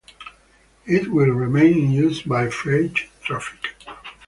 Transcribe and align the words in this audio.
It 0.87 1.09
will 1.11 1.29
remain 1.29 1.75
in 1.77 1.91
use 1.91 2.23
by 2.23 2.49
freight 2.49 3.01
traffic. 3.21 3.75